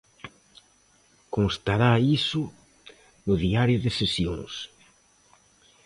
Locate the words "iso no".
2.17-3.35